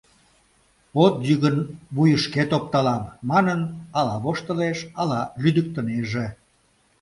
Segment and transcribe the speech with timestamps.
[1.03, 1.57] От йӱ гын,
[1.95, 3.61] вуйышкет опталам!— манын,
[3.99, 6.27] ала воштылеш, ала лӱдыктынеже.